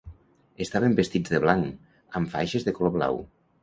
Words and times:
Estaven 0.65 0.95
vestits 1.01 1.35
de 1.35 1.43
blanc, 1.45 1.87
amb 2.21 2.35
faixes 2.37 2.71
de 2.71 2.79
color 2.81 3.01
blau. 3.01 3.27